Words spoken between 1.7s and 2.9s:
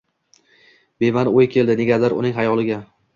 negadir uning xayoliga.